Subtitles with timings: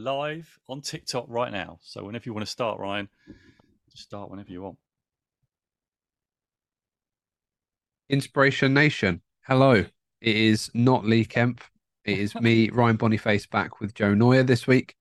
[0.00, 1.78] live on TikTok right now.
[1.82, 3.08] So whenever you want to start, Ryan,
[3.90, 4.78] just start whenever you want.
[8.08, 9.20] Inspiration Nation.
[9.46, 9.84] Hello.
[10.20, 11.62] It is not Lee Kemp.
[12.04, 14.94] It is me, Ryan Boniface, back with Joe Noya this week.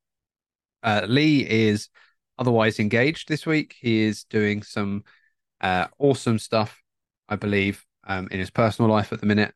[0.84, 1.90] Uh, Lee is
[2.38, 3.76] otherwise engaged this week.
[3.80, 5.04] He is doing some
[5.62, 6.82] uh, awesome stuff,
[7.28, 9.54] I believe, um, in his personal life at the minute,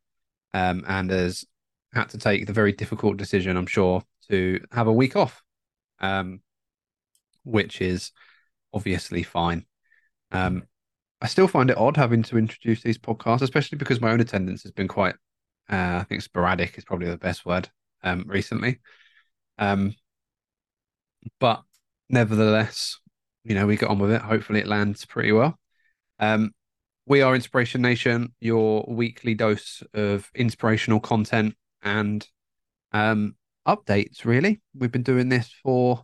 [0.53, 1.45] um, and has
[1.93, 5.41] had to take the very difficult decision, I'm sure, to have a week off,
[5.99, 6.41] um,
[7.43, 8.11] which is
[8.73, 9.65] obviously fine.
[10.31, 10.63] Um,
[11.21, 14.63] I still find it odd having to introduce these podcasts, especially because my own attendance
[14.63, 15.15] has been quite,
[15.69, 17.69] uh, I think sporadic is probably the best word
[18.03, 18.79] um, recently.
[19.57, 19.95] Um,
[21.39, 21.63] but
[22.09, 22.99] nevertheless,
[23.45, 24.21] you know, we got on with it.
[24.21, 25.57] Hopefully, it lands pretty well.
[26.19, 26.51] Um,
[27.05, 32.25] we are Inspiration Nation, your weekly dose of inspirational content and
[32.93, 33.35] um,
[33.67, 34.25] updates.
[34.25, 36.03] Really, we've been doing this for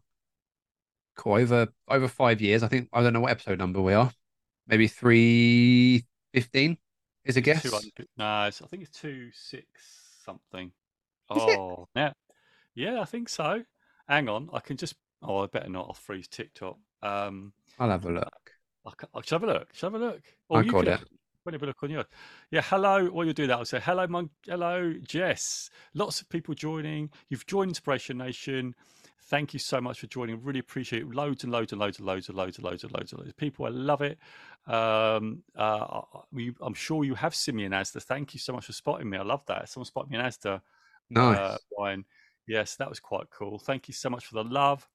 [1.26, 2.64] over over five years.
[2.64, 4.12] I think I don't know what episode number we are.
[4.68, 6.78] Maybe three fifteen
[7.26, 7.66] is a guess.
[8.18, 9.66] No, I think it's two six
[10.24, 10.68] something.
[10.68, 12.00] Is oh, it?
[12.00, 12.14] yeah,
[12.76, 13.64] yeah, I think so.
[14.08, 14.96] Hang on, I can just.
[15.22, 15.88] Oh, I better not.
[15.88, 16.78] I'll freeze TikTok.
[17.04, 18.52] Um, I'll have a look.
[18.86, 19.74] I, I, should have a look.
[19.74, 20.22] Should have a look.
[20.48, 21.02] Or I got it.
[21.44, 22.06] When look on yours.
[22.52, 23.06] Yeah, hello.
[23.08, 25.70] While you do that, I'll say hello, Mon- hello, Jess.
[25.94, 27.10] Lots of people joining.
[27.30, 28.76] You've joined Inspiration Nation.
[29.30, 30.44] Thank you so much for joining.
[30.44, 31.10] Really appreciate it.
[31.10, 33.30] Loads and loads and loads and loads and loads and loads and loads and loads
[33.30, 33.66] of people.
[33.66, 34.18] I love it.
[34.68, 36.02] Um, uh,
[36.62, 38.02] I'm sure you have seen me in Asda.
[38.04, 39.18] Thank you so much for spotting me.
[39.18, 39.70] I love that.
[39.70, 40.62] Someone spotted me in Asda.
[41.10, 41.38] Nice.
[41.38, 42.06] Uh, Ryan.
[42.48, 43.60] Yes, that was quite cool.
[43.60, 44.88] Thank you so much for the love.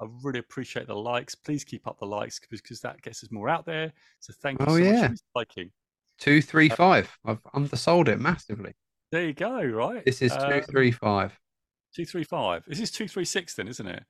[0.00, 1.34] I really appreciate the likes.
[1.34, 3.92] Please keep up the likes because that gets us more out there.
[4.18, 5.08] So thank you oh, so yeah.
[5.08, 5.70] much for liking.
[6.18, 7.18] Two three uh, five.
[7.24, 8.74] I've undersold it massively.
[9.10, 9.62] There you go.
[9.62, 10.04] Right.
[10.04, 11.38] This is two um, three five.
[11.94, 12.64] Two three five.
[12.66, 14.02] This is two three six then, isn't it?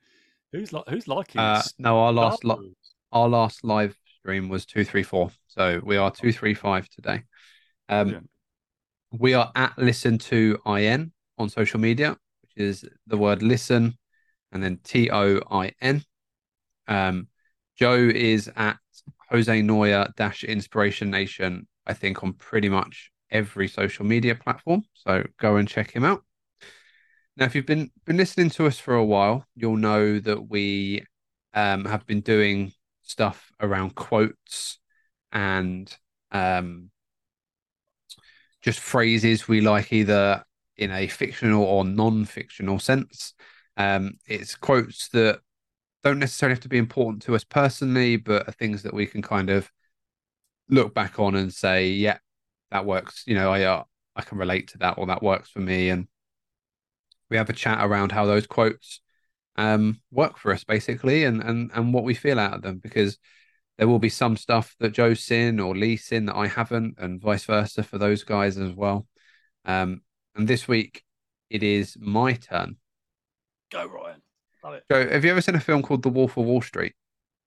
[0.53, 1.41] Who's like who's liking?
[1.41, 2.75] Uh, no, our last li-
[3.13, 5.31] our last live stream was two three four.
[5.49, 7.23] So we are two three five today.
[7.89, 8.29] Um,
[9.13, 13.99] we are at listen to in on social media, which is the word listen
[14.55, 16.03] and then T O I N.
[16.87, 17.29] Um,
[17.77, 18.79] Joe is at
[19.31, 24.85] Jose Noya dash Inspiration Nation, I think, on pretty much every social media platform.
[24.95, 26.23] So go and check him out.
[27.37, 31.05] Now, if you've been been listening to us for a while, you'll know that we
[31.53, 32.73] um, have been doing
[33.03, 34.79] stuff around quotes
[35.33, 35.95] and
[36.31, 36.91] um,
[38.63, 40.45] just phrases we like either
[40.77, 43.35] in a fictional or non-fictional sense.
[43.77, 45.41] Um, it's quotes that
[46.03, 49.23] don't necessarily have to be important to us personally, but are things that we can
[49.23, 49.71] kind of
[50.69, 52.19] look back on and say, yeah,
[52.71, 53.25] that works.
[53.27, 53.85] You know, I uh,
[54.17, 55.91] I can relate to that, or that works for me.
[55.91, 56.09] And
[57.31, 59.01] we have a chat around how those quotes
[59.57, 63.19] um, work for us, basically, and and and what we feel out of them, because
[63.79, 67.21] there will be some stuff that Joe's seen or Lee's seen that I haven't, and
[67.21, 69.07] vice versa for those guys as well.
[69.65, 70.03] Um,
[70.37, 71.03] and this week
[71.51, 72.77] it is my turn
[73.75, 74.23] Go, Ryan.
[74.63, 74.85] Love it.
[74.89, 76.95] Joe, have you ever seen a film called The Wolf of Wall Street?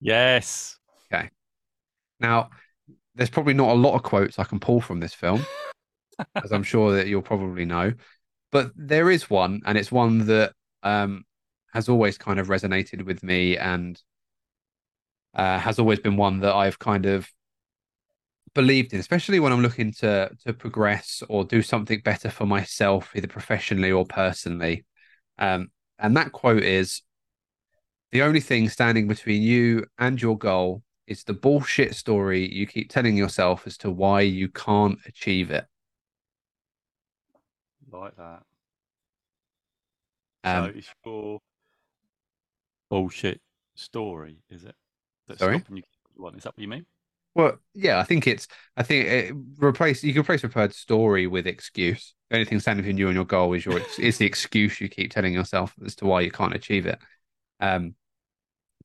[0.01, 0.77] Yes.
[1.11, 1.29] Okay.
[2.19, 2.49] Now,
[3.17, 5.45] there's probably not a lot of quotes I can pull from this film,
[6.35, 7.93] as I'm sure that you'll probably know.
[8.51, 11.25] But there is one, and it's one that um,
[11.73, 14.01] has always kind of resonated with me and
[15.33, 17.27] uh, has always been one that I've kind of
[18.53, 23.11] believed in, especially when I'm looking to to progress or do something better for myself,
[23.15, 24.85] either professionally or personally.
[25.39, 27.01] Um, and that quote is
[28.11, 32.89] the only thing standing between you and your goal is the bullshit story you keep
[32.89, 35.65] telling yourself as to why you can't achieve it.
[37.91, 38.43] Like that.
[40.43, 41.39] Um, so it's your
[42.89, 43.41] bullshit
[43.75, 44.75] story, is it?
[45.27, 45.63] That's sorry?
[45.69, 45.83] You,
[46.35, 46.85] is that what you mean?
[47.35, 48.47] Well, yeah, I think it's.
[48.75, 50.03] I think it replace.
[50.03, 52.15] You can replace the word story with excuse.
[52.29, 54.89] The only thing standing between you and your goal is your is the excuse you
[54.89, 56.97] keep telling yourself as to why you can't achieve it.
[57.59, 57.93] Um,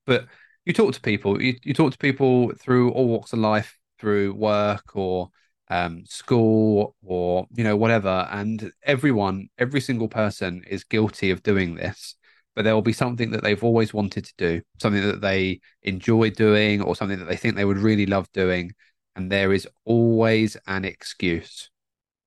[0.04, 0.26] but
[0.64, 1.40] you talk to people.
[1.40, 5.30] You, you talk to people through all walks of life, through work or
[5.68, 11.74] um, school or you know whatever, and everyone, every single person is guilty of doing
[11.74, 12.16] this
[12.54, 16.30] but there will be something that they've always wanted to do, something that they enjoy
[16.30, 18.72] doing, or something that they think they would really love doing.
[19.16, 21.70] And there is always an excuse.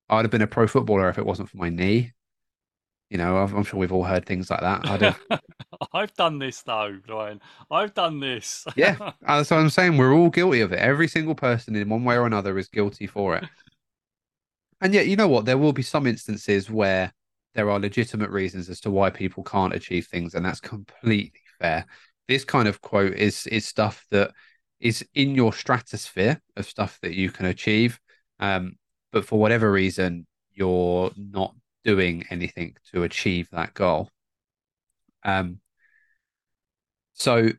[0.10, 2.14] I'd have been a pro footballer if it wasn't for my knee.
[3.10, 4.90] You know, I'm sure we've all heard things like that.
[4.90, 5.20] I'd have...
[5.94, 7.40] I've done this though, Brian.
[7.70, 8.66] I've done this.
[8.76, 9.98] yeah, that's what I'm saying.
[9.98, 10.80] We're all guilty of it.
[10.80, 13.46] Every single person, in one way or another, is guilty for it.
[14.82, 15.46] And yet, you know what?
[15.46, 17.14] There will be some instances where
[17.54, 21.86] there are legitimate reasons as to why people can't achieve things, and that's completely fair.
[22.28, 24.32] This kind of quote is is stuff that
[24.80, 28.00] is in your stratosphere of stuff that you can achieve,
[28.40, 28.76] um,
[29.12, 34.10] but for whatever reason, you're not doing anything to achieve that goal.
[35.24, 35.60] Um,
[37.14, 37.50] so,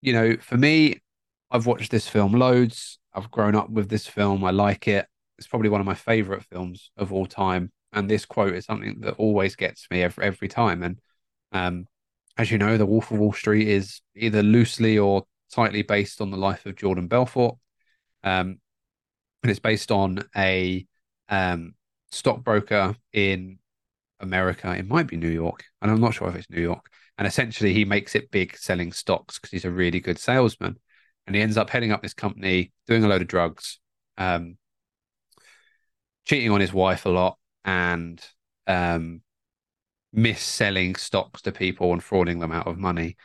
[0.00, 1.02] you know, for me,
[1.50, 2.98] I've watched this film loads.
[3.12, 4.44] I've grown up with this film.
[4.44, 5.06] I like it.
[5.38, 7.72] It's probably one of my favorite films of all time.
[7.92, 10.82] And this quote is something that always gets me every, every time.
[10.82, 10.98] And
[11.52, 11.86] um,
[12.38, 16.30] as you know, The Wolf of Wall Street is either loosely or tightly based on
[16.30, 17.56] the life of Jordan Belfort.
[18.24, 18.58] Um,
[19.42, 20.86] and it's based on a
[21.28, 21.74] um,
[22.12, 23.58] stockbroker in
[24.22, 24.74] America.
[24.74, 26.86] It might be New York, and I'm not sure if it's New York.
[27.18, 30.78] And essentially, he makes it big selling stocks because he's a really good salesman.
[31.26, 33.78] And he ends up heading up this company, doing a load of drugs,
[34.16, 34.56] um,
[36.24, 38.24] cheating on his wife a lot, and
[38.66, 39.20] um,
[40.12, 43.16] mis-selling stocks to people and frauding them out of money.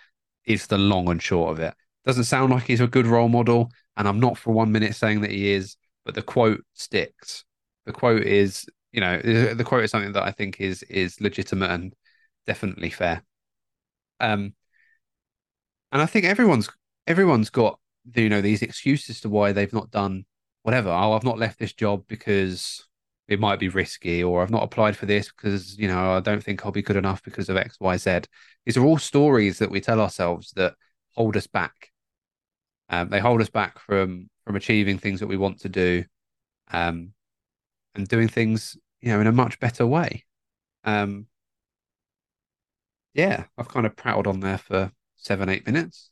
[0.45, 1.73] Is the long and short of it.
[2.05, 5.21] Doesn't sound like he's a good role model, and I'm not for one minute saying
[5.21, 7.43] that he is, but the quote sticks.
[7.85, 11.71] The quote is you know, the quote is something that I think is is legitimate
[11.71, 11.93] and
[12.45, 13.23] definitely fair.
[14.19, 14.53] Um,
[15.91, 16.69] and I think everyone's
[17.05, 17.79] everyone's got
[18.15, 20.25] you know these excuses to why they've not done
[20.63, 20.89] whatever.
[20.89, 22.85] Oh, I've not left this job because
[23.27, 26.43] it might be risky, or I've not applied for this because you know I don't
[26.43, 28.21] think I'll be good enough because of X, Y, Z.
[28.65, 30.75] These are all stories that we tell ourselves that
[31.15, 31.91] hold us back.
[32.89, 36.05] Um, they hold us back from from achieving things that we want to do,
[36.71, 37.13] um,
[37.97, 40.25] and doing things you know, in a much better way.
[40.83, 41.27] Um,
[43.13, 46.11] yeah, I've kind of prattled on there for seven, eight minutes.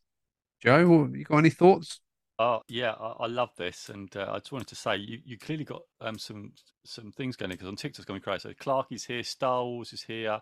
[0.62, 2.02] Joe, you got any thoughts?
[2.38, 5.38] Oh yeah, I, I love this, and uh, I just wanted to say you, you
[5.38, 6.52] clearly got um, some
[6.84, 8.42] some things going because on TikTok's going great.
[8.42, 10.42] So Clark is here, Star Wars is here.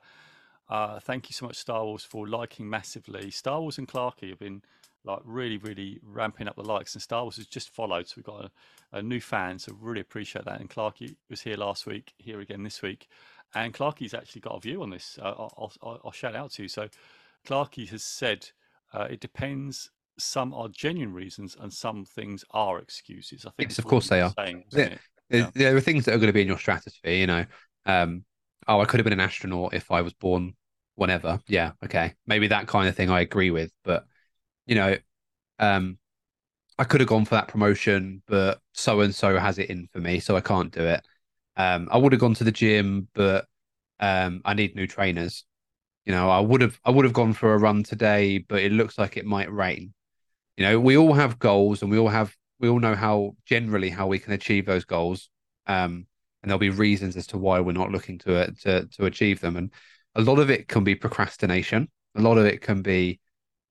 [0.70, 3.30] Uh, thank you so much, Star Wars, for liking massively.
[3.30, 4.64] Star Wars and Clarky have been
[5.06, 6.96] like really, really ramping up the likes.
[6.96, 10.02] And Star Wars has just followed, so we've got a, a new fan, so really
[10.02, 10.60] appreciate that.
[10.60, 13.08] And Clarky was here last week, here again this week,
[13.56, 15.20] and Clarky's actually got a view on this.
[15.22, 16.70] Uh, I'll, I'll, I'll, shout out to you.
[16.70, 16.88] So
[17.46, 18.48] Clarky has said
[18.94, 19.92] uh, it depends.
[20.18, 23.46] Some are genuine reasons, and some things are excuses.
[23.46, 24.34] I think, yes, of course, they are.
[24.38, 24.96] Saying, yeah.
[25.30, 25.50] Yeah.
[25.56, 27.14] There are things that are going to be in your stratosphere.
[27.14, 27.46] You know,
[27.86, 28.24] um,
[28.68, 30.54] oh, I could have been an astronaut if I was born
[30.96, 31.40] whenever.
[31.48, 34.06] Yeah, okay, maybe that kind of thing I agree with, but
[34.66, 34.96] you know,
[35.60, 35.98] um,
[36.78, 40.00] I could have gone for that promotion, but so and so has it in for
[40.00, 41.06] me, so I can't do it.
[41.56, 43.46] Um, I would have gone to the gym, but
[44.00, 45.46] um, I need new trainers.
[46.06, 48.72] You know, I would have I would have gone for a run today, but it
[48.72, 49.94] looks like it might rain.
[50.58, 53.90] You know, we all have goals, and we all have we all know how generally
[53.90, 55.30] how we can achieve those goals.
[55.68, 56.08] Um,
[56.42, 59.58] and there'll be reasons as to why we're not looking to to to achieve them.
[59.58, 59.72] And
[60.16, 61.90] a lot of it can be procrastination.
[62.16, 63.20] A lot of it can be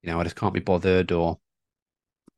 [0.02, 1.38] you know, I just can't be bothered or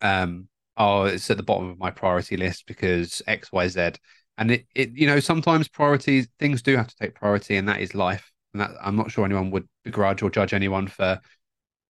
[0.03, 3.93] um oh it's at the bottom of my priority list because X, Y, Z.
[4.37, 7.81] And it, it you know, sometimes priorities things do have to take priority and that
[7.81, 8.31] is life.
[8.53, 11.21] And that I'm not sure anyone would begrudge or judge anyone for,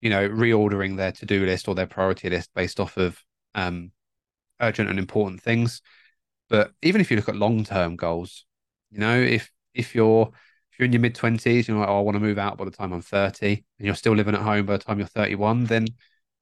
[0.01, 3.19] you know, reordering their to-do list or their priority list based off of
[3.55, 3.91] um
[4.61, 5.81] urgent and important things.
[6.49, 8.45] But even if you look at long-term goals,
[8.91, 10.31] you know, if if you're
[10.75, 12.65] if you're in your mid 20s, you're like, oh, I want to move out by
[12.65, 15.63] the time I'm 30, and you're still living at home by the time you're 31,
[15.67, 15.87] then,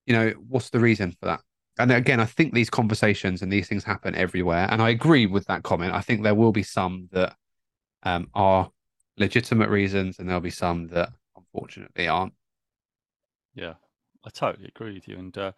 [0.08, 1.42] you know, what's the reason for that?
[1.78, 4.68] And again, I think these conversations and these things happen everywhere.
[4.72, 5.94] And I agree with that comment.
[5.94, 7.36] I think there will be some that
[8.02, 8.72] um, are
[9.18, 12.34] legitimate reasons, and there'll be some that unfortunately aren't.
[13.54, 13.76] Yeah,
[14.26, 15.20] I totally agree with you.
[15.20, 15.52] And uh,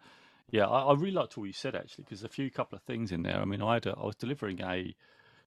[0.50, 3.10] yeah, I, I, really liked all you said actually, because a few couple of things
[3.10, 3.40] in there.
[3.40, 4.94] I mean, I had a, I was delivering a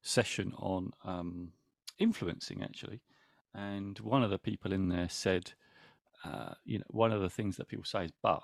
[0.01, 1.51] session on um,
[1.99, 3.01] influencing actually,
[3.53, 5.53] and one of the people in there said,
[6.23, 8.41] uh, you know, one of the things that people say is, but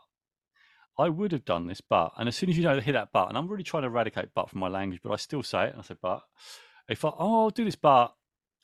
[0.97, 3.27] I would have done this, but, and as soon as you know, hit that but,
[3.27, 5.71] and I'm really trying to eradicate but from my language, but I still say it.
[5.71, 6.21] And I say, but
[6.89, 8.13] if I, oh, I'll do this, but,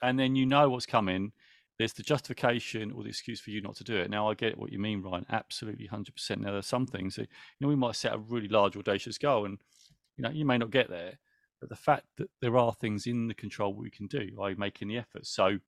[0.02, 1.34] and then you know what's coming,
[1.78, 4.10] there's the justification or the excuse for you not to do it.
[4.10, 6.38] Now, I get what you mean, Ryan, absolutely 100%.
[6.38, 7.28] Now, there's some things that, you
[7.60, 9.58] know, we might set a really large, audacious goal and,
[10.16, 11.20] you know, you may not get there,
[11.60, 14.88] but the fact that there are things in the control we can do by making
[14.88, 15.26] the effort.
[15.26, 15.60] So,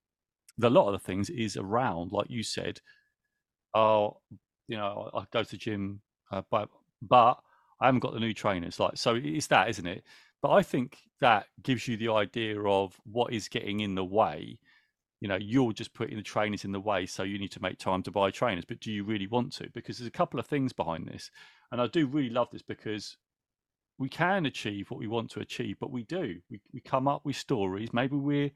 [0.61, 2.79] a lot of the things is around, like you said,
[3.73, 4.17] oh,
[4.67, 6.69] you know, I go to the gym, uh, but
[7.01, 7.37] but
[7.81, 8.79] I haven't got the new trainers.
[8.79, 10.03] Like, so it's that, isn't it?
[10.41, 14.59] But I think that gives you the idea of what is getting in the way.
[15.21, 17.77] You know, you're just putting the trainers in the way, so you need to make
[17.77, 18.65] time to buy trainers.
[18.65, 19.69] But do you really want to?
[19.73, 21.31] Because there's a couple of things behind this,
[21.71, 23.17] and I do really love this because
[23.97, 26.39] we can achieve what we want to achieve, but we do.
[26.49, 27.93] We we come up with stories.
[27.93, 28.51] Maybe we're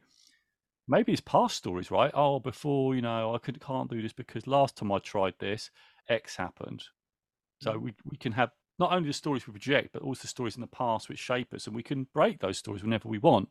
[0.87, 2.11] maybe it's past stories, right?
[2.13, 5.69] Oh, before you know, I could can't do this because last time I tried this,
[6.09, 6.83] X happened.
[7.61, 7.81] So mm.
[7.81, 10.61] we we can have not only the stories we project, but also the stories in
[10.61, 13.49] the past which shape us, and we can break those stories whenever we want.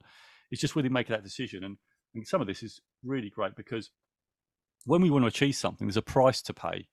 [0.51, 1.77] It's just really making that decision, and,
[2.15, 3.91] and some of this is really great because
[4.85, 6.87] when we want to achieve something, there's a price to pay.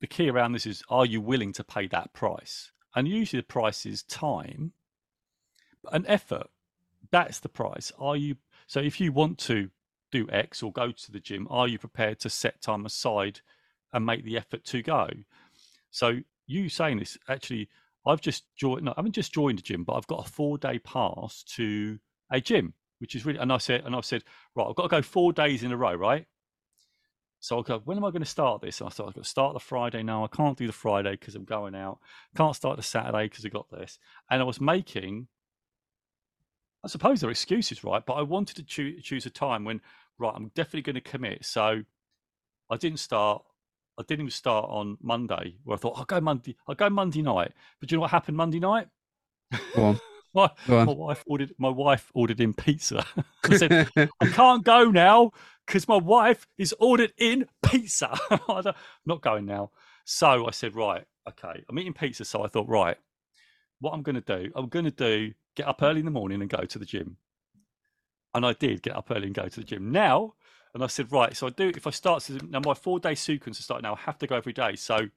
[0.00, 2.72] The key around this is: Are you willing to pay that price?
[2.94, 4.72] And usually, the price is time
[5.90, 6.48] and effort.
[7.12, 7.92] That's the price.
[7.98, 8.36] Are you
[8.66, 8.80] so?
[8.80, 9.70] If you want to
[10.12, 13.40] do X or go to the gym, are you prepared to set time aside
[13.92, 15.08] and make the effort to go?
[15.90, 17.68] So you saying this actually,
[18.06, 18.84] I've just joined.
[18.84, 21.98] No, I haven't just joined a gym, but I've got a four day pass to
[22.30, 23.38] a gym, which is really.
[23.38, 24.24] And I said, and I said,
[24.54, 26.26] right, I've got to go four days in a row, right?
[27.40, 28.80] So I go, when am I going to start this?
[28.80, 30.24] And I thought I've got to start the Friday now.
[30.24, 31.98] I can't do the Friday because I'm going out.
[32.36, 33.98] Can't start the Saturday because I got this.
[34.30, 35.26] And I was making,
[36.84, 38.04] I suppose they're excuses, right?
[38.04, 39.80] But I wanted to choose, choose a time when,
[40.18, 41.44] right, I'm definitely going to commit.
[41.44, 41.82] So
[42.70, 43.42] I didn't start.
[43.98, 46.56] I didn't even start on Monday, where I thought I'll go Monday.
[46.66, 47.52] I'll go Monday night.
[47.78, 48.88] But do you know what happened Monday night?
[49.74, 50.00] Go on.
[50.34, 51.52] my, my wife ordered.
[51.58, 53.04] My wife ordered in pizza.
[53.44, 55.32] I said I can't go now
[55.66, 58.18] because my wife is ordered in pizza.
[58.48, 58.72] I'm
[59.04, 59.70] not going now.
[60.04, 62.24] So I said, right, okay, I'm eating pizza.
[62.24, 62.96] So I thought, right,
[63.80, 66.40] what I'm going to do, I'm going to do get up early in the morning
[66.40, 67.16] and go to the gym.
[68.34, 69.90] And I did get up early and go to the gym.
[69.90, 70.34] Now
[70.74, 73.58] and I said, right, so I do, if I start, now my four day sequence
[73.58, 74.76] is starting now, I have to go every day.
[74.76, 75.08] So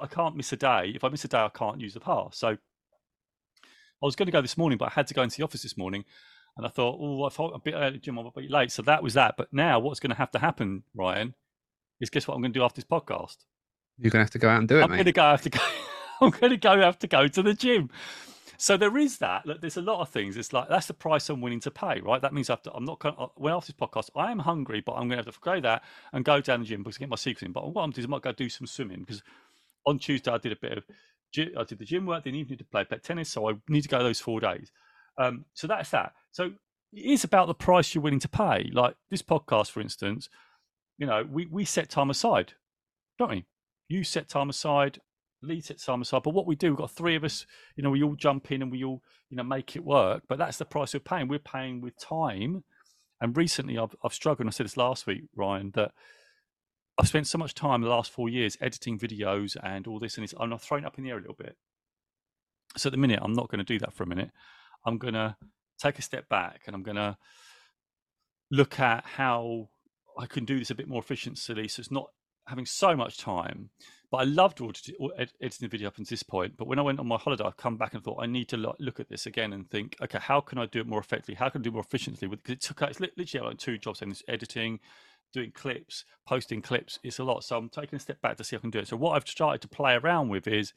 [0.00, 0.92] I can't miss a day.
[0.94, 2.38] If I miss a day, I can't use the pass.
[2.38, 2.56] So I
[4.00, 5.76] was going to go this morning, but I had to go into the office this
[5.76, 6.04] morning.
[6.56, 8.70] And I thought, oh, I thought a bit early, Jim, I'm a bit late.
[8.70, 9.36] So that was that.
[9.36, 11.34] But now what's going to have to happen, Ryan,
[12.00, 13.36] is guess what I'm going to do after this podcast?
[13.98, 14.96] You're going to have to go out and do it, I'm mate.
[14.96, 15.60] going to go have to go.
[16.20, 17.90] I'm going to go have to go to the gym.
[18.60, 19.46] So there is that.
[19.46, 20.36] Look, there's a lot of things.
[20.36, 22.20] It's like that's the price I'm willing to pay, right?
[22.20, 23.14] That means I have to, I'm not going.
[23.36, 25.82] When after this podcast, I am hungry, but I'm going to have to forgo that
[26.12, 27.52] and go down the gym because I get my secret in.
[27.52, 29.22] But what I'm doing is I might go do some swimming because
[29.86, 30.84] on Tuesday I did a bit of
[31.38, 33.88] I did the gym work, then evening to play pet tennis, so I need to
[33.88, 34.70] go those four days.
[35.16, 36.12] Um, so that's that.
[36.30, 36.52] So
[36.92, 38.70] it is about the price you're willing to pay.
[38.74, 40.28] Like this podcast, for instance,
[40.98, 42.52] you know, we we set time aside,
[43.18, 43.46] don't we?
[43.88, 45.00] You set time aside.
[45.42, 46.22] Lee sets time aside.
[46.22, 48.62] But what we do, we've got three of us, you know, we all jump in
[48.62, 50.24] and we all, you know, make it work.
[50.28, 51.28] But that's the price we're paying.
[51.28, 52.64] We're paying with time.
[53.20, 55.92] And recently I've, I've struggled, I said this last week, Ryan, that
[56.98, 60.32] I've spent so much time the last four years editing videos and all this, and
[60.38, 61.56] I'm throwing up in the air a little bit.
[62.76, 64.30] So at the minute, I'm not going to do that for a minute.
[64.84, 65.36] I'm going to
[65.78, 67.16] take a step back and I'm going to
[68.50, 69.68] look at how
[70.18, 71.68] I can do this a bit more efficiently.
[71.68, 72.10] So it's not
[72.50, 73.70] having so much time
[74.10, 76.56] but I loved editing the video up until this point.
[76.56, 78.56] But when I went on my holiday, I come back and thought I need to
[78.56, 81.36] look at this again and think, okay, how can I do it more effectively?
[81.36, 82.26] How can I do it more efficiently?
[82.26, 84.80] Because it took it's literally like two jobs: editing,
[85.32, 86.98] doing clips, posting clips.
[87.04, 87.44] It's a lot.
[87.44, 88.88] So I'm taking a step back to see if I can do it.
[88.88, 90.72] So what I've started to play around with is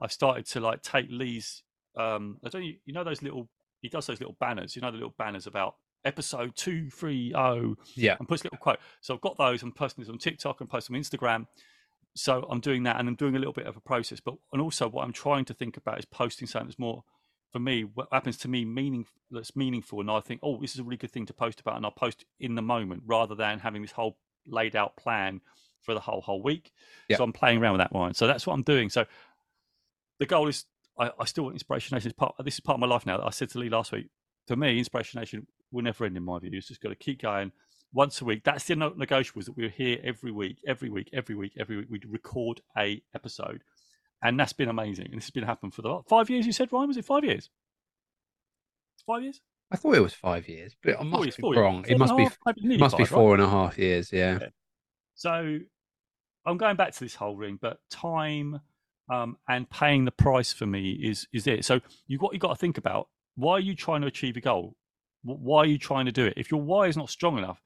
[0.00, 1.64] I've started to like take Lee's.
[1.96, 3.48] Um, I don't you know those little.
[3.82, 4.76] He does those little banners.
[4.76, 7.76] You know the little banners about episode two three oh.
[7.94, 8.16] Yeah.
[8.18, 8.78] And puts a little quote.
[9.00, 9.62] So I've got those.
[9.62, 11.46] I'm posting this on TikTok and post on Instagram
[12.14, 14.20] so I'm doing that and I'm doing a little bit of a process.
[14.20, 17.04] But and also what I'm trying to think about is posting something that's more
[17.52, 20.80] for me, what happens to me meaning that's meaningful and I think, oh, this is
[20.80, 23.58] a really good thing to post about and I'll post in the moment rather than
[23.58, 25.40] having this whole laid out plan
[25.82, 26.72] for the whole whole week.
[27.08, 27.16] Yeah.
[27.16, 28.14] So I'm playing around with that one.
[28.14, 28.90] So that's what I'm doing.
[28.90, 29.06] So
[30.18, 30.64] the goal is
[30.98, 32.12] I, I still want inspiration nation.
[32.16, 33.22] Part, this is part of my life now.
[33.22, 34.08] I said to Lee last week,
[34.50, 36.50] for me, inspiration nation will never end in my view.
[36.52, 37.52] It's just got to keep going
[37.92, 38.42] once a week.
[38.42, 41.86] That's the negotiables that we're here every week, every week, every week, every week.
[41.88, 43.62] We record a episode,
[44.24, 45.06] and that's been amazing.
[45.06, 46.46] And this has been happening for the five years.
[46.46, 47.48] You said Ryan, was it five years?
[49.06, 49.40] Five years.
[49.70, 51.84] I thought it was five years, but I must be wrong.
[51.88, 52.24] It must be
[52.56, 54.12] it must be four and a half years.
[54.12, 54.38] Yeah.
[54.40, 54.48] yeah.
[55.14, 55.60] So
[56.44, 58.60] I'm going back to this whole ring, but time
[59.08, 61.64] um, and paying the price for me is is it.
[61.64, 63.06] So you what you got to think about.
[63.40, 64.76] Why are you trying to achieve a goal?
[65.22, 66.34] Why are you trying to do it?
[66.36, 67.60] If your why is not strong enough,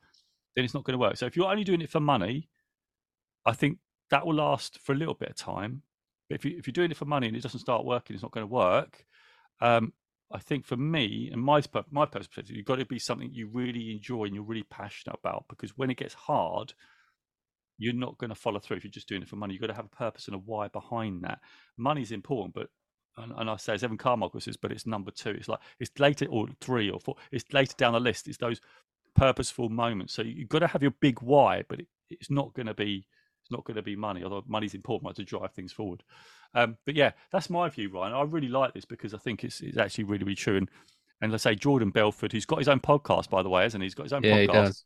[0.55, 1.17] then it's not going to work.
[1.17, 2.49] So if you're only doing it for money,
[3.45, 3.79] I think
[4.11, 5.83] that will last for a little bit of time.
[6.29, 8.23] But if, you, if you're doing it for money and it doesn't start working, it's
[8.23, 9.05] not going to work.
[9.61, 9.93] Um,
[10.33, 13.93] I think for me and my my perspective, you've got to be something you really
[13.93, 15.45] enjoy and you're really passionate about.
[15.49, 16.73] Because when it gets hard,
[17.79, 19.55] you're not going to follow through if you're just doing it for money.
[19.55, 21.41] You've got to have a purpose and a why behind that.
[21.77, 22.69] Money is important, but
[23.17, 25.31] and, and I say as Evan Carmichael says, but it's number two.
[25.31, 27.17] It's like it's later or three or four.
[27.31, 28.29] It's later down the list.
[28.29, 28.61] It's those
[29.15, 30.13] purposeful moments.
[30.13, 33.07] So you've got to have your big why, but it, it's not going to be
[33.43, 34.25] it's not going to be money.
[34.25, 36.03] Although money's important right, to drive things forward.
[36.55, 38.15] Um, but yeah, that's my view, Ryan.
[38.15, 40.57] I really like this because I think it's it's actually really really true.
[40.57, 40.71] And
[41.21, 43.87] and let's say Jordan Belfort, who's got his own podcast, by the way, hasn't he?
[43.87, 44.85] He's got his own yeah, podcast.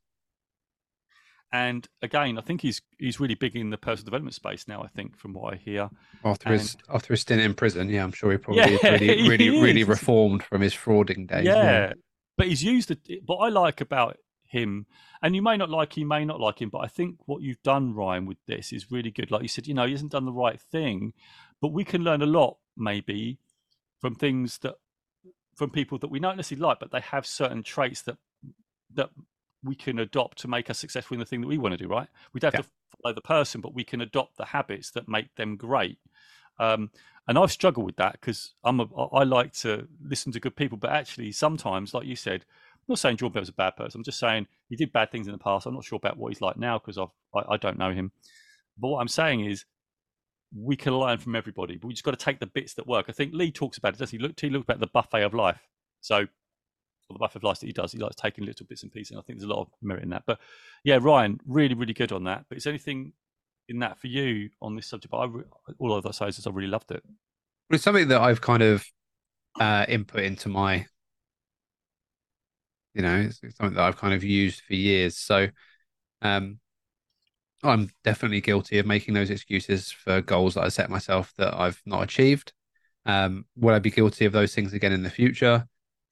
[1.53, 4.83] And again, I think he's he's really big in the personal development space now.
[4.83, 5.89] I think from what I hear.
[6.25, 8.83] After and, his after his stint in prison, yeah, I'm sure he probably yeah, is
[9.01, 11.47] really really really reformed from his frauding days.
[11.47, 11.93] Yeah, yeah.
[12.37, 13.01] but he's used it.
[13.25, 14.87] What I like about him,
[15.23, 17.63] and you may not like him, may not like him, but I think what you've
[17.63, 19.31] done, Ryan, with this is really good.
[19.31, 21.15] Like you said, you know, he hasn't done the right thing,
[21.63, 23.39] but we can learn a lot maybe
[24.01, 24.75] from things that
[25.57, 28.19] from people that we don't necessarily like, but they have certain traits that
[28.95, 29.11] that
[29.65, 31.89] we can adopt to make us successful in the thing that we want to do,
[31.89, 32.09] right?
[32.33, 32.93] We don't have yeah.
[32.93, 35.99] to follow the person, but we can adopt the habits that make them great.
[36.59, 36.91] Um,
[37.27, 40.79] and I've struggled with that because I'm a, I like to listen to good people,
[40.79, 43.99] but actually sometimes, like you said, I'm not saying Jordan Bell was a bad person.
[43.99, 45.67] I'm just saying he did bad things in the past.
[45.67, 47.07] I'm not sure about what he's like now because I,
[47.49, 48.13] I don't know him.
[48.79, 49.67] But what I'm saying is
[50.57, 53.07] we can learn from everybody, but we just got to take the bits that work.
[53.09, 54.23] I think Lee talks about it, doesn't he?
[54.23, 55.61] Look, he looks about the buffet of life.
[56.01, 56.27] So
[57.09, 57.93] or the buffet of that he does.
[57.93, 59.13] He likes taking little bits and pieces.
[59.13, 60.25] And I think there's a lot of merit in that.
[60.27, 60.39] But
[60.85, 62.45] yeah, Ryan, really, really good on that.
[62.49, 63.13] But is anything
[63.69, 65.11] in that for you on this subject?
[65.11, 65.29] But I,
[65.79, 67.03] all of those is I really loved it.
[67.71, 68.85] It's something that I've kind of
[69.61, 70.87] uh, input into my,
[72.95, 75.17] you know, it's, it's something that I've kind of used for years.
[75.19, 75.49] So,
[76.23, 76.59] um,
[77.65, 81.83] I'm definitely guilty of making those excuses for goals that I set myself that I've
[81.85, 82.53] not achieved.
[83.05, 85.67] Um, will I be guilty of those things again in the future?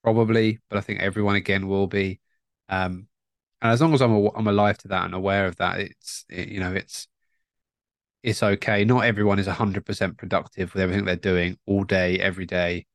[0.06, 2.20] Probably, but I think everyone again will be.
[2.68, 3.08] Um,
[3.60, 6.24] and as long as I'm a, I'm alive to that and aware of that, it's
[6.28, 7.08] it, you know it's
[8.22, 8.84] it's okay.
[8.84, 12.86] Not everyone is hundred percent productive with everything they're doing all day, every day,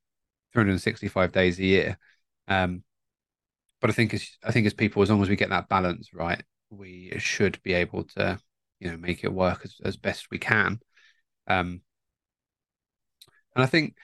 [0.53, 1.97] 365 days a year.
[2.47, 2.83] Um,
[3.81, 6.13] but I think as I think as people, as long as we get that balance
[6.13, 8.39] right, we should be able to
[8.79, 10.79] you know make it work as, as best we can.
[11.47, 11.81] Um,
[13.53, 13.97] and I think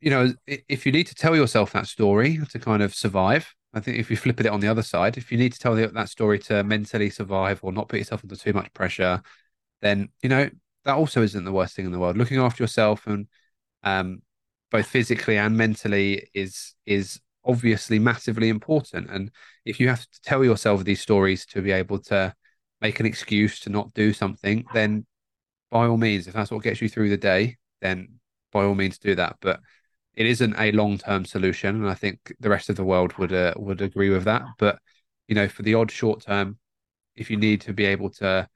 [0.00, 3.80] you know, if you need to tell yourself that story to kind of survive, I
[3.80, 6.08] think if you flip it on the other side, if you need to tell that
[6.08, 9.22] story to mentally survive or not put yourself under too much pressure,
[9.82, 10.48] then you know
[10.84, 12.16] that also isn't the worst thing in the world.
[12.16, 13.26] Looking after yourself and
[13.82, 14.22] um,
[14.70, 19.10] both physically and mentally is is obviously massively important.
[19.10, 19.30] And
[19.64, 22.34] if you have to tell yourself these stories to be able to
[22.80, 25.06] make an excuse to not do something, then
[25.70, 28.18] by all means, if that's what gets you through the day, then
[28.52, 29.36] by all means do that.
[29.40, 29.60] But
[30.16, 33.32] it isn't a long term solution, and I think the rest of the world would
[33.32, 34.42] uh, would agree with that.
[34.58, 34.78] But
[35.28, 36.58] you know, for the odd short term,
[37.14, 38.48] if you need to be able to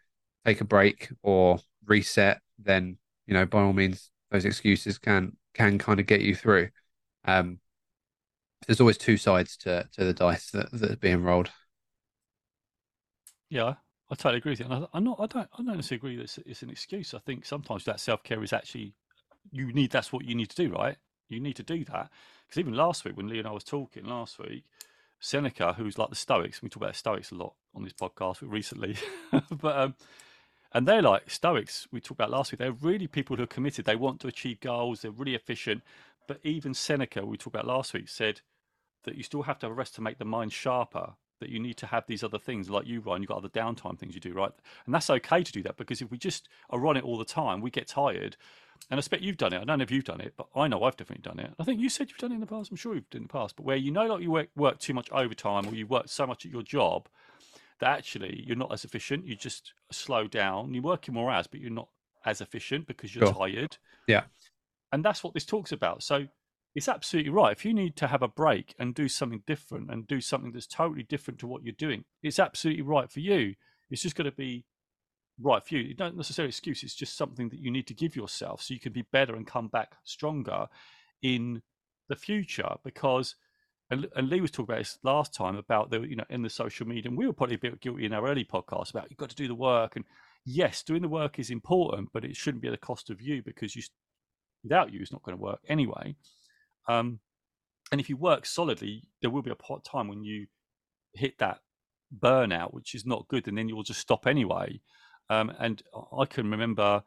[0.44, 2.96] take a break or reset, then
[3.27, 6.70] you know, by all means, those excuses can can kind of get you through.
[7.25, 7.59] Um,
[8.66, 11.51] there's always two sides to to the dice that that are being rolled.
[13.51, 13.75] Yeah,
[14.11, 14.66] I totally agree with you.
[14.66, 17.14] And I, am not, I don't, I don't necessarily agree that it's, it's an excuse.
[17.14, 18.94] I think sometimes that self care is actually
[19.51, 19.90] you need.
[19.90, 20.96] That's what you need to do, right?
[21.31, 22.11] You need to do that
[22.47, 24.64] because even last week when Lee and I was talking last week,
[25.21, 28.97] Seneca, who's like the Stoics, we talk about Stoics a lot on this podcast recently,
[29.51, 29.95] but um,
[30.73, 31.87] and they're like Stoics.
[31.93, 32.59] We talked about last week.
[32.59, 33.85] They're really people who are committed.
[33.85, 35.03] They want to achieve goals.
[35.03, 35.83] They're really efficient.
[36.27, 38.40] But even Seneca, we talked about last week, said
[39.05, 41.14] that you still have to have a rest to make the mind sharper.
[41.40, 43.23] That you need to have these other things, like you, Ryan.
[43.23, 44.53] You've got other downtime things you do, right?
[44.85, 47.25] And that's okay to do that because if we just are on it all the
[47.25, 48.37] time, we get tired
[48.88, 49.61] and I expect you've done it.
[49.61, 51.53] I don't know if you've done it, but I know I've definitely done it.
[51.59, 52.71] I think you said you've done it in the past.
[52.71, 54.49] I'm sure you've done it in the past, but where you know like you work,
[54.57, 57.09] work too much overtime or you work so much at your job
[57.81, 59.27] that actually you're not as efficient.
[59.27, 60.75] You just slow down.
[60.75, 61.88] You're working more hours, but you're not
[62.25, 63.35] as efficient because you're sure.
[63.35, 63.77] tired.
[64.07, 64.25] Yeah.
[64.93, 66.03] And that's what this talks about.
[66.03, 66.27] So
[66.75, 67.53] it's absolutely right.
[67.53, 70.66] If you need to have a break and do something different and do something that's
[70.66, 73.55] totally different to what you're doing, it's absolutely right for you.
[73.90, 74.64] It's just got to be
[75.40, 75.83] right for you.
[75.83, 76.83] You don't necessarily excuse.
[76.83, 79.46] It's just something that you need to give yourself so you can be better and
[79.46, 80.66] come back stronger
[81.22, 81.62] in
[82.09, 82.74] the future.
[82.85, 83.37] Because
[83.90, 86.50] and, and Lee was talking about this last time about the you know in the
[86.50, 89.18] social media, and we were probably a bit guilty in our early podcast about you've
[89.18, 89.96] got to do the work.
[89.96, 90.05] And
[90.44, 93.42] yes, doing the work is important, but it shouldn't be at the cost of you
[93.42, 93.83] because you
[94.62, 96.14] without you it's not going to work anyway.
[96.88, 97.20] Um,
[97.92, 100.46] and if you work solidly, there will be a part time when you
[101.14, 101.59] hit that
[102.16, 104.81] burnout, which is not good, and then you'll just stop anyway.
[105.31, 105.83] Um, and
[106.19, 107.03] I can remember,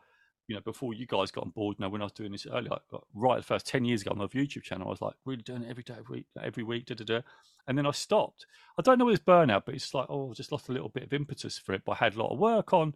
[0.47, 2.47] you know, before you guys got on board, you know, when I was doing this
[2.47, 2.71] earlier,
[3.13, 5.63] right the first 10 years ago on my YouTube channel, I was like really doing
[5.63, 7.21] it every day, every week, every week, da da da.
[7.67, 8.45] And then I stopped.
[8.79, 10.89] I don't know what it's burnout, but it's like, oh, I just lost a little
[10.89, 12.93] bit of impetus for it, but I had a lot of work on.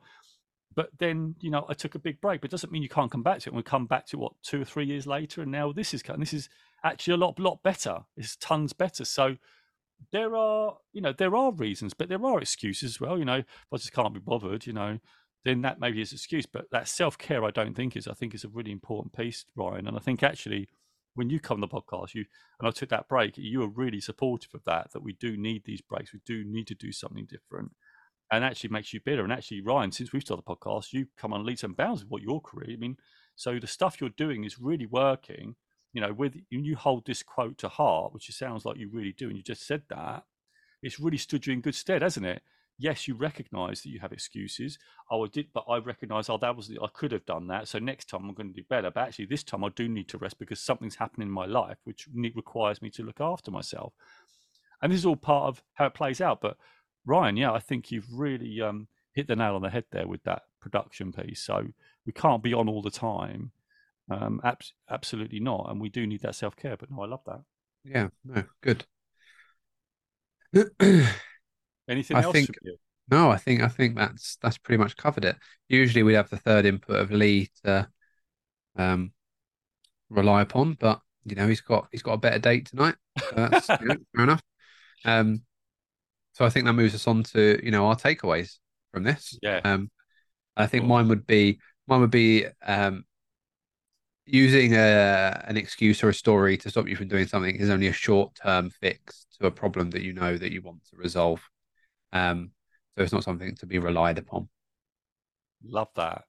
[0.75, 3.11] But then, you know, I took a big break, but it doesn't mean you can't
[3.11, 3.51] come back to it.
[3.51, 6.03] And we come back to what, two or three years later, and now this is
[6.07, 6.49] and this is
[6.83, 7.99] actually a lot, lot better.
[8.15, 9.03] It's tons better.
[9.03, 9.37] So,
[10.11, 13.43] there are you know there are reasons but there are excuses as well you know
[13.71, 14.99] i just can't be bothered you know
[15.43, 18.33] then that maybe is an excuse but that self-care i don't think is i think
[18.33, 20.67] is a really important piece ryan and i think actually
[21.17, 22.25] when you come on the podcast, you
[22.59, 24.91] and I took that break, you were really supportive of that.
[24.93, 26.13] That we do need these breaks.
[26.13, 27.71] We do need to do something different,
[28.31, 29.23] and actually makes you better.
[29.23, 32.11] And actually, Ryan, since we've started the podcast, you come on leaps and bounds with
[32.11, 32.73] what your career.
[32.73, 32.97] I mean,
[33.35, 35.55] so the stuff you're doing is really working.
[35.97, 39.13] You know, with you hold this quote to heart, which it sounds like you really
[39.13, 40.25] do, and you just said that,
[40.83, 42.43] it's really stood you in good stead, hasn't it?
[42.77, 44.77] yes, you recognise that you have excuses.
[45.09, 47.67] Oh, I did, but I recognise, oh, that was I could have done that.
[47.67, 48.91] So next time I'm going to do better.
[48.91, 51.77] But actually, this time I do need to rest because something's happening in my life
[51.83, 53.93] which requires me to look after myself.
[54.81, 56.41] And this is all part of how it plays out.
[56.41, 56.57] But
[57.05, 60.23] Ryan, yeah, I think you've really um, hit the nail on the head there with
[60.23, 61.41] that production piece.
[61.41, 61.65] So
[62.05, 63.51] we can't be on all the time.
[64.09, 65.67] Um, ab- absolutely not.
[65.69, 66.77] And we do need that self care.
[66.77, 67.41] But no, I love that.
[67.83, 68.85] Yeah, no, good.
[71.89, 72.33] Anything I else?
[72.33, 72.49] Think,
[73.09, 75.37] no, I think I think that's that's pretty much covered it.
[75.69, 77.87] Usually we'd have the third input of Lee to
[78.75, 79.11] um,
[80.09, 82.95] rely upon, but you know he's got he's got a better date tonight.
[83.19, 84.41] So that's you know, fair enough.
[85.05, 85.43] Um,
[86.33, 88.57] so I think that moves us on to you know our takeaways
[88.93, 89.37] from this.
[89.41, 89.61] Yeah.
[89.63, 89.89] Um,
[90.55, 93.05] I think mine would be mine would be um,
[94.27, 97.87] using a an excuse or a story to stop you from doing something is only
[97.87, 101.41] a short term fix to a problem that you know that you want to resolve.
[102.13, 102.51] Um,
[102.95, 104.49] so it's not something to be relied upon.
[105.63, 106.25] Love that.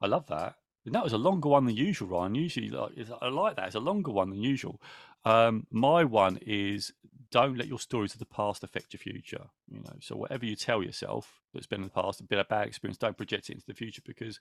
[0.00, 0.54] I love that.
[0.86, 2.34] And that was a longer one than usual, Ryan.
[2.34, 3.66] Usually, like, I like that.
[3.66, 4.80] It's a longer one than usual.
[5.24, 6.92] Um, my one is
[7.30, 9.44] don't let your stories of the past affect your future.
[9.70, 12.48] You know, so whatever you tell yourself that's been in the past, a bit of
[12.48, 14.40] bad experience, don't project it into the future because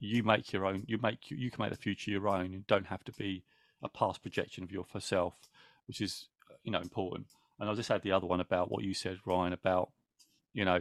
[0.00, 0.82] you make your own.
[0.86, 3.44] You make you can make the future your own, and don't have to be
[3.82, 5.34] a past projection of yourself,
[5.86, 6.28] which is
[6.64, 7.26] you know important.
[7.58, 9.90] And I'll just had the other one about what you said, Ryan, about
[10.52, 10.80] you know,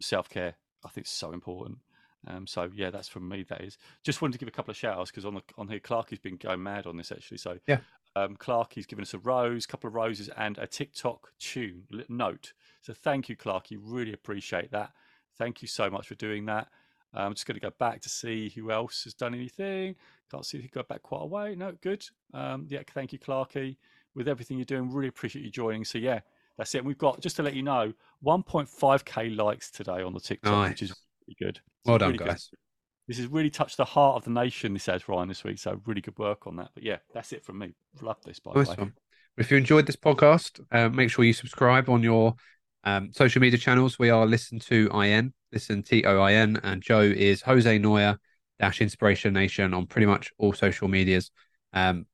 [0.00, 0.56] self care.
[0.84, 1.78] I think is so important.
[2.26, 3.44] Um, so yeah, that's from me.
[3.48, 3.78] That is.
[4.04, 6.10] Just wanted to give a couple of shout outs because on the on here, Clark
[6.10, 7.38] has been going mad on this actually.
[7.38, 7.78] So yeah,
[8.16, 12.52] um, Clark he's given us a rose, couple of roses, and a TikTok tune note.
[12.82, 13.70] So thank you, Clark.
[13.70, 14.90] You really appreciate that.
[15.36, 16.68] Thank you so much for doing that.
[17.14, 19.94] I'm just going to go back to see who else has done anything.
[20.30, 21.54] Can't see if he got back quite a way.
[21.54, 22.04] No, good.
[22.34, 23.76] Um, yeah, thank you, Clarky,
[24.14, 24.92] with everything you're doing.
[24.92, 25.84] Really appreciate you joining.
[25.84, 26.20] So yeah,
[26.58, 26.84] that's it.
[26.84, 27.92] we've got just to let you know
[28.24, 30.70] 1.5k likes today on the TikTok, nice.
[30.70, 30.94] which is
[31.26, 31.60] really good.
[31.84, 32.48] Well done, really guys.
[32.50, 32.58] Good.
[33.06, 34.74] This has really touched the heart of the nation.
[34.74, 36.70] This has Ryan this week, so really good work on that.
[36.74, 37.74] But yeah, that's it from me.
[38.02, 38.76] Love this by nice the way.
[38.80, 38.92] One.
[39.38, 42.34] If you enjoyed this podcast, uh, make sure you subscribe on your
[42.84, 43.98] um, social media channels.
[43.98, 48.18] We are Listen to IN, Listen T O I N, and Joe is Jose Noya
[48.58, 51.30] dash Inspiration Nation on pretty much all social medias.
[51.72, 52.06] Um,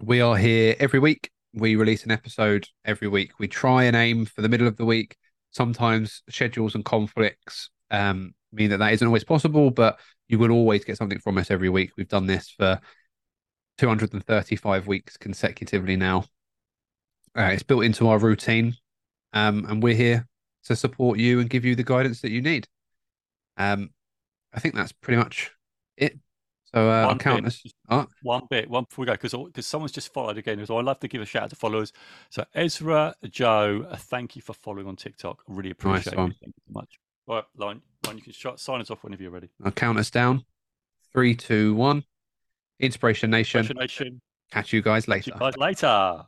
[0.00, 3.32] we are here every week we release an episode every week.
[3.38, 5.16] We try and aim for the middle of the week.
[5.50, 10.84] Sometimes schedules and conflicts um, mean that that isn't always possible, but you will always
[10.84, 11.92] get something from us every week.
[11.96, 12.78] We've done this for
[13.78, 16.24] 235 weeks consecutively now.
[17.36, 18.76] Uh, it's built into our routine,
[19.32, 20.26] um, and we're here
[20.66, 22.66] to support you and give you the guidance that you need.
[23.56, 23.90] Um,
[24.52, 25.50] I think that's pretty much
[25.96, 26.18] it
[26.74, 28.06] so uh, one count bit, oh.
[28.22, 30.64] one bit, one before we go, because because someone's just followed again.
[30.66, 31.92] So I'd love to give a shout out to followers.
[32.28, 35.42] So Ezra Joe, uh, thank you for following on TikTok.
[35.48, 36.36] I really appreciate nice it.
[36.42, 36.98] Thank you so much.
[37.28, 39.48] All right, line, line, you can shut, sign us off whenever you're ready.
[39.64, 40.44] I'll count us down.
[41.14, 42.04] Three, two, one.
[42.78, 43.60] Inspiration Nation.
[43.60, 44.20] Inspiration Nation.
[44.50, 45.30] Catch you guys later.
[45.30, 46.26] Catch you guys later.